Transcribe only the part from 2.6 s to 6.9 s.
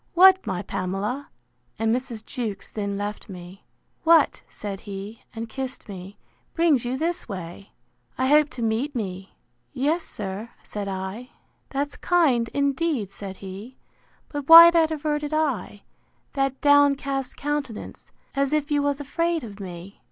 then left me,) What (said he, and kissed me) brings